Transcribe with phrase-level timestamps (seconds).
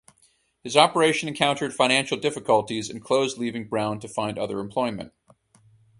[0.63, 5.13] His operation encountered financial difficulties and closed leaving Brown to find other employment.